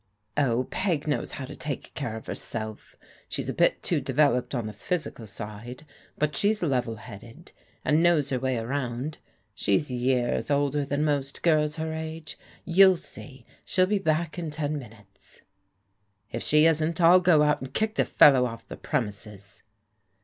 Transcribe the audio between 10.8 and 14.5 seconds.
than most girls her age. You'll see, she'll be back in